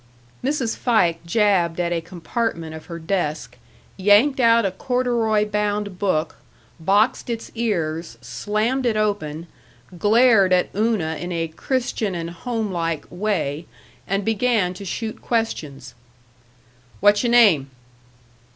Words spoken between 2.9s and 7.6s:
desk, yanked out a corduroy bound book, boxed its